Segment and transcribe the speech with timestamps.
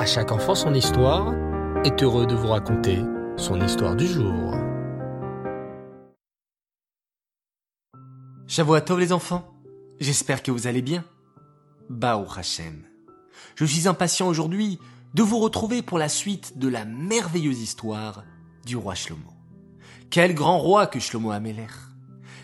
[0.00, 1.34] À chaque enfant son histoire
[1.84, 3.00] est heureux de vous raconter
[3.36, 4.54] son histoire du jour.
[8.86, 9.52] Tov les enfants,
[10.00, 11.04] j'espère que vous allez bien.
[11.90, 12.82] Bao Hashem.
[13.56, 14.78] Je suis impatient aujourd'hui
[15.12, 18.24] de vous retrouver pour la suite de la merveilleuse histoire
[18.64, 19.34] du roi Shlomo.
[20.08, 21.66] Quel grand roi que Shlomo Ameler.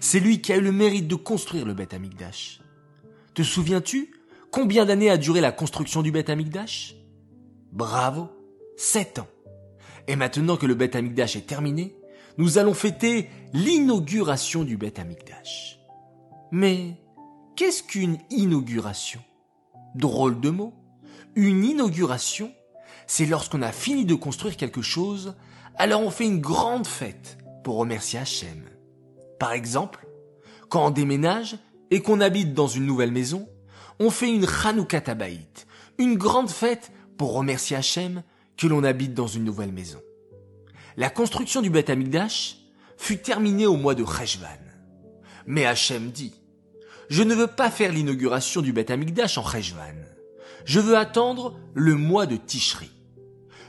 [0.00, 2.62] C'est lui qui a eu le mérite de construire le Beth Amikdash.
[3.34, 4.10] Te souviens-tu
[4.50, 6.96] combien d'années a duré la construction du Beth Amikdash?
[7.72, 8.28] Bravo,
[8.76, 9.28] sept ans.
[10.06, 11.96] Et maintenant que le Beth Amikdash est terminé,
[12.36, 15.78] nous allons fêter l'inauguration du Beth Amikdash.
[16.50, 16.98] Mais
[17.56, 19.20] qu'est-ce qu'une inauguration?
[19.94, 20.74] Drôle de mot.
[21.34, 22.52] Une inauguration,
[23.06, 25.34] c'est lorsqu'on a fini de construire quelque chose,
[25.76, 28.68] alors on fait une grande fête pour remercier Hachem.
[29.38, 30.06] Par exemple,
[30.68, 31.56] quand on déménage
[31.90, 33.48] et qu'on habite dans une nouvelle maison,
[33.98, 35.66] on fait une Chanukah Tabaït,
[35.98, 38.22] une grande fête pour remercier Hachem
[38.56, 40.00] que l'on habite dans une nouvelle maison.
[40.96, 42.58] La construction du Beth Amikdash
[42.96, 44.48] fut terminée au mois de Cheshvan.
[45.46, 46.34] Mais Hachem dit,
[47.08, 49.96] je ne veux pas faire l'inauguration du Beth Amikdash en Cheshvan.
[50.64, 52.90] Je veux attendre le mois de Tishri.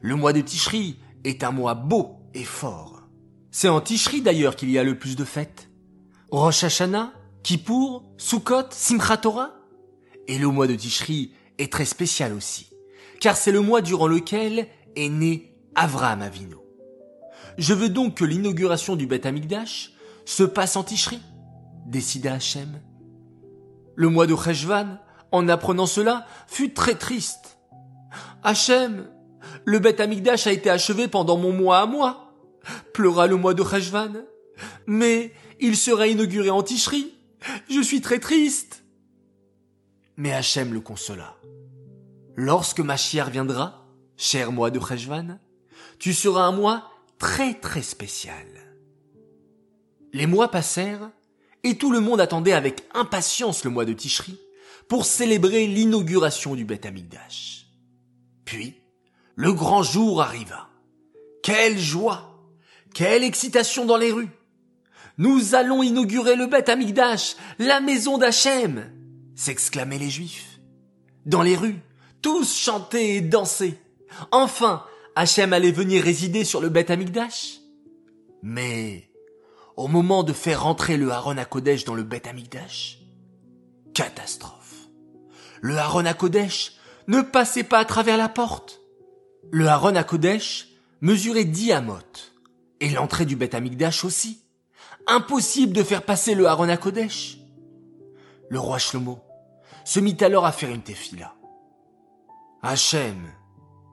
[0.00, 3.02] Le mois de Tishri est un mois beau et fort.
[3.50, 5.68] C'est en Tishri d'ailleurs qu'il y a le plus de fêtes.
[6.30, 9.54] Rosh Hashanah, Kippour, Sukkot, Simchat Torah.
[10.26, 12.67] Et le mois de Tishri est très spécial aussi,
[13.20, 16.56] car c'est le mois durant lequel est né Avraham Avinu.
[17.56, 19.92] Je veux donc que l'inauguration du Beth Amikdash
[20.24, 21.20] se passe en Tishri,
[21.86, 22.80] décida Hachem.
[23.96, 24.98] Le mois de Cheshvan,
[25.32, 27.58] en apprenant cela, fut très triste.
[28.44, 29.08] Hachem,
[29.64, 32.32] le Beth Amikdash a été achevé pendant mon mois à moi,
[32.92, 34.12] pleura le mois de Cheshvan.
[34.86, 37.12] Mais il sera inauguré en Tishri.
[37.68, 38.84] Je suis très triste.
[40.16, 41.36] Mais Hachem le consola.
[42.40, 43.84] Lorsque ma chère viendra,
[44.16, 45.40] cher mois de Cheshvan,
[45.98, 48.46] tu seras un mois très très spécial.
[50.12, 51.10] Les mois passèrent
[51.64, 54.38] et tout le monde attendait avec impatience le mois de Tishri
[54.88, 57.66] pour célébrer l'inauguration du Beth Amikdash.
[58.44, 58.76] Puis,
[59.34, 60.68] le grand jour arriva.
[61.42, 62.38] Quelle joie!
[62.94, 64.30] Quelle excitation dans les rues!
[65.16, 68.92] Nous allons inaugurer le Beth Amikdash, la maison d'Hachem!
[69.34, 70.60] s'exclamaient les Juifs.
[71.26, 71.82] Dans les rues,
[72.22, 73.78] tous chantaient et dansaient.
[74.30, 74.84] Enfin,
[75.14, 77.60] Hachem allait venir résider sur le Beth Amikdash.
[78.42, 79.10] Mais,
[79.76, 83.00] au moment de faire rentrer le Haron à Kodesh dans le Beth Amikdash,
[83.94, 84.88] catastrophe.
[85.60, 86.72] Le Haron à Kodesh
[87.08, 88.80] ne passait pas à travers la porte.
[89.50, 90.68] Le Haron à Kodesh
[91.00, 92.34] mesurait dix amotes,
[92.80, 94.42] et l'entrée du Beth Amikdash aussi.
[95.06, 97.38] Impossible de faire passer le Haron à Kodesh.
[98.50, 99.20] Le roi Shlomo
[99.84, 101.34] se mit alors à faire une tefila.
[102.62, 103.32] Hachem,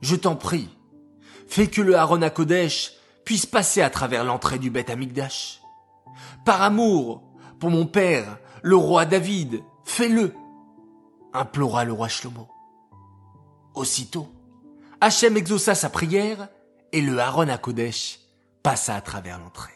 [0.00, 0.70] je t'en prie,
[1.46, 2.92] fais que le Haron à Kodesh
[3.24, 5.60] puisse passer à travers l'entrée du Beth Amikdash.
[6.44, 7.22] Par amour,
[7.60, 10.34] pour mon père, le roi David, fais-le,
[11.32, 12.48] implora le roi Shlomo.
[13.74, 14.28] Aussitôt,
[15.00, 16.48] Hachem exauça sa prière
[16.92, 18.20] et le Haron à Kodesh
[18.62, 19.74] passa à travers l'entrée.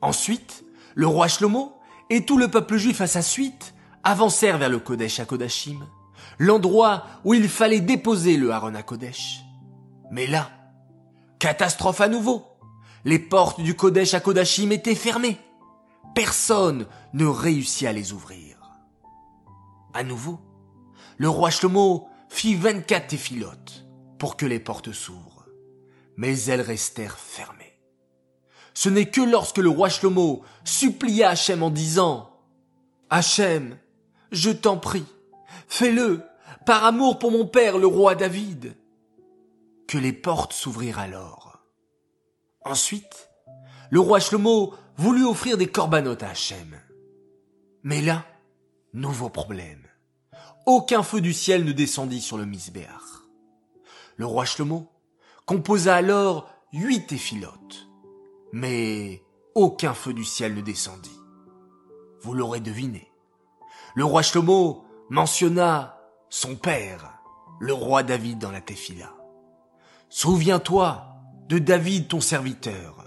[0.00, 1.78] Ensuite, le roi Shlomo
[2.08, 5.86] et tout le peuple juif à sa suite avancèrent vers le Kodesh à Kodashim,
[6.38, 9.40] l'endroit où il fallait déposer le Haron à Kodesh.
[10.10, 10.50] Mais là,
[11.38, 12.44] catastrophe à nouveau.
[13.04, 15.38] Les portes du Kodesh à Kodashim étaient fermées.
[16.14, 18.56] Personne ne réussit à les ouvrir.
[19.94, 20.40] À nouveau,
[21.16, 23.86] le roi Shlomo fit 24 téphilotes
[24.18, 25.46] pour que les portes s'ouvrent,
[26.16, 27.80] mais elles restèrent fermées.
[28.74, 32.30] Ce n'est que lorsque le roi Shlomo supplia Hachem en disant
[33.08, 33.78] Hachem,
[34.32, 35.06] je t'en prie,
[35.66, 36.22] fais-le,
[36.64, 38.76] par amour pour mon père le roi David,
[39.86, 41.60] que les portes s'ouvrirent alors.
[42.64, 43.30] Ensuite,
[43.90, 46.80] le roi Shlomo voulut offrir des corbanotes à Hachem.
[47.84, 48.24] Mais là,
[48.92, 49.86] nouveau problème.
[50.66, 53.22] Aucun feu du ciel ne descendit sur le misbéach.
[54.16, 54.90] Le roi Shlomo
[55.44, 57.86] composa alors huit éphilotes.
[58.52, 59.22] Mais
[59.54, 61.20] aucun feu du ciel ne descendit.
[62.22, 63.08] Vous l'aurez deviné.
[63.94, 67.20] Le roi Shlomo mentionna son père,
[67.60, 69.12] le roi David dans la Tefila.
[70.08, 71.06] Souviens-toi
[71.48, 73.04] de David ton serviteur.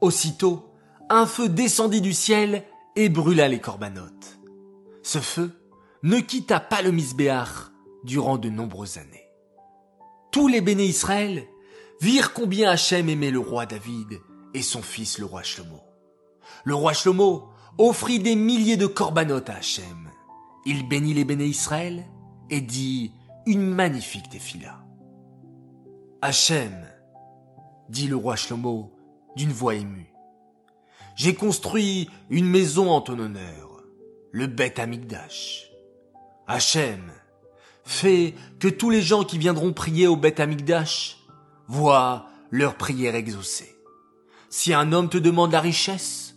[0.00, 0.72] Aussitôt,
[1.10, 2.64] un feu descendit du ciel
[2.96, 4.38] et brûla les corbanotes.
[5.02, 5.52] Ce feu
[6.02, 7.70] ne quitta pas le misbéach
[8.04, 9.28] durant de nombreuses années.
[10.30, 11.46] Tous les béné Israël
[12.00, 14.20] virent combien Hachem aimait le roi David
[14.54, 15.80] et son fils le roi Shlomo.
[16.64, 20.07] Le roi Shlomo offrit des milliers de corbanotes à Hachem.
[20.70, 22.04] Il bénit les béné Israël
[22.50, 23.10] et dit
[23.46, 24.84] une magnifique défila.
[26.20, 26.86] Hachem,
[27.88, 28.92] dit le roi Shlomo
[29.34, 30.12] d'une voix émue,
[31.16, 33.82] j'ai construit une maison en ton honneur,
[34.30, 35.70] le Beth Amigdash.
[36.46, 37.12] Hachem,
[37.82, 41.16] fais que tous les gens qui viendront prier au Beth Amigdash
[41.66, 43.74] voient leur prière exaucée.
[44.50, 46.36] Si un homme te demande la richesse,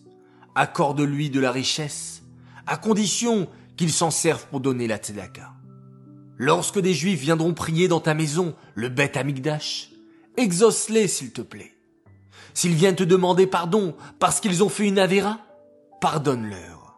[0.55, 2.23] accorde-lui de la richesse,
[2.65, 3.49] à condition
[3.81, 5.53] qu'il s'en serve pour donner la tzedaka.
[6.37, 9.89] Lorsque des juifs viendront prier dans ta maison, le Beth Amigdash,
[10.37, 11.75] exauce-les s'il te plaît.
[12.53, 15.39] S'ils viennent te demander pardon parce qu'ils ont fait une avéra,
[15.99, 16.95] pardonne-leur.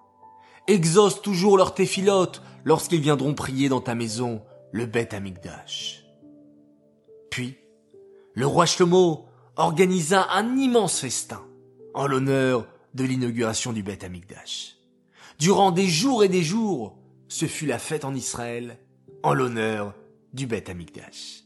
[0.67, 4.41] Exauce toujours leurs téphilotes lorsqu'ils viendront prier dans ta maison,
[4.73, 6.03] le Beth Amigdash.
[7.31, 7.55] Puis,
[8.33, 11.45] le roi Shlomo organisa un immense festin
[11.93, 14.82] en l'honneur de l'inauguration du Beth Amigdash.
[15.39, 16.97] Durant des jours et des jours,
[17.27, 18.77] ce fut la fête en Israël
[19.23, 19.95] en l'honneur
[20.33, 21.43] du Beth Amigdash.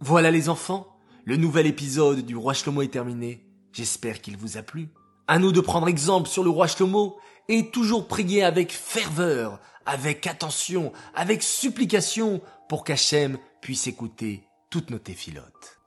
[0.00, 3.46] Voilà les enfants, le nouvel épisode du roi Shlomo est terminé.
[3.72, 4.88] J'espère qu'il vous a plu.
[5.26, 7.16] À nous de prendre exemple sur le roi Shlomo
[7.48, 14.98] et toujours prier avec ferveur, avec attention, avec supplication pour qu'Hachem puisse écouter toutes nos
[14.98, 15.80] téphilotes.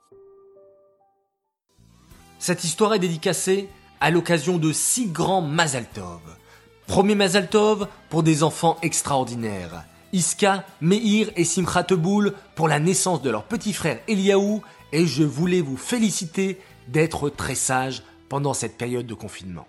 [2.40, 6.22] Cette histoire est dédicacée à l'occasion de six grands Mazaltov.
[6.88, 9.84] Premier Mazaltov pour des enfants extraordinaires.
[10.14, 11.88] Iska, Meir et Simchat
[12.56, 14.62] pour la naissance de leur petit frère Eliaou
[14.94, 19.68] et je voulais vous féliciter d'être très sage pendant cette période de confinement.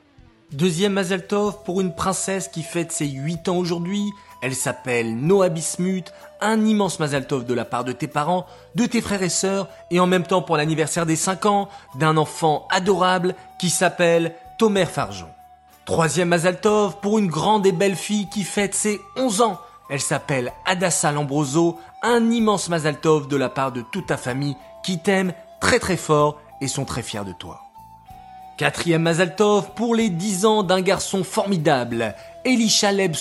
[0.52, 4.10] Deuxième Mazaltov pour une princesse qui fête ses 8 ans aujourd'hui.
[4.40, 6.12] Elle s'appelle Noah Bismuth.
[6.40, 8.46] Un immense Mazaltov de la part de tes parents,
[8.76, 12.17] de tes frères et sœurs, et en même temps pour l'anniversaire des 5 ans d'un
[12.17, 15.29] enfant adorable qui s'appelle Tomer Farjon.
[15.85, 19.58] Troisième Mazaltov pour une grande et belle fille qui fête ses 11 ans.
[19.90, 21.79] Elle s'appelle Adassa Lambroso.
[22.02, 26.40] Un immense Mazaltov de la part de toute ta famille qui t'aiment très très fort
[26.61, 27.62] et sont très fiers de toi.
[28.58, 32.14] Quatrième Mazaltov pour les 10 ans d'un garçon formidable,
[32.44, 33.14] Elisha Leb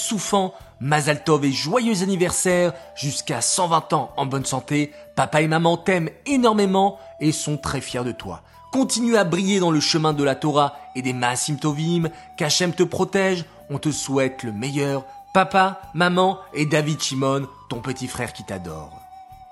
[0.79, 4.91] Mazaltov et joyeux anniversaire jusqu'à 120 ans en bonne santé.
[5.15, 8.41] Papa et maman t'aiment énormément et sont très fiers de toi.
[8.71, 12.09] Continue à briller dans le chemin de la Torah et des Maasim Tovim.
[12.38, 13.45] Qu'Hachem te protège.
[13.69, 15.03] On te souhaite le meilleur.
[15.33, 18.91] Papa, maman et David Shimon, ton petit frère qui t'adore.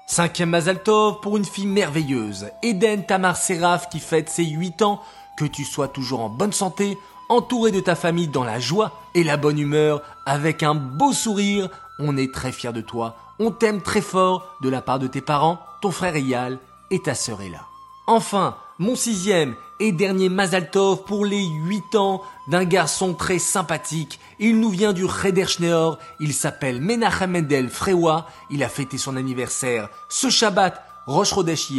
[0.07, 5.01] Cinquième Mazaltov pour une fille merveilleuse, Eden Tamar Seraf qui fête ses 8 ans,
[5.35, 6.97] que tu sois toujours en bonne santé,
[7.29, 11.69] entouré de ta famille dans la joie et la bonne humeur, avec un beau sourire,
[11.99, 15.21] on est très fiers de toi, on t'aime très fort de la part de tes
[15.21, 16.59] parents, ton frère Eyal
[16.91, 17.65] et ta sœur Ella.
[18.07, 24.19] Enfin, mon sixième et dernier Mazaltov pour les 8 ans d'un garçon très sympathique.
[24.39, 29.89] Il nous vient du Rederschneor, il s'appelle Menachem Mendel Frewa, il a fêté son anniversaire
[30.07, 31.71] ce Shabbat Rosh Chodesh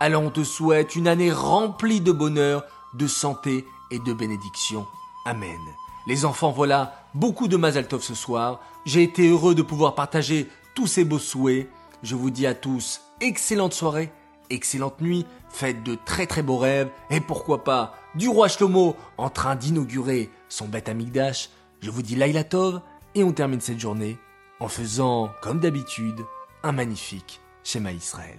[0.00, 4.86] alors on te souhaite une année remplie de bonheur, de santé et de bénédiction.
[5.24, 5.60] Amen.
[6.06, 8.60] Les enfants, voilà beaucoup de Mazaltov ce soir.
[8.84, 11.70] J'ai été heureux de pouvoir partager tous ces beaux souhaits.
[12.02, 14.12] Je vous dis à tous excellente soirée
[14.50, 19.30] excellente nuit, faites de très très beaux rêves, et pourquoi pas du roi Shlomo en
[19.30, 21.50] train d'inaugurer son Beth Amigdash.
[21.80, 22.80] Je vous dis Laila Tov,
[23.14, 24.18] et on termine cette journée
[24.60, 26.24] en faisant, comme d'habitude,
[26.62, 28.38] un magnifique schéma Israël.